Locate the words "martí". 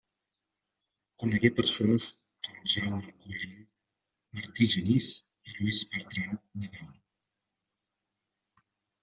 4.39-4.69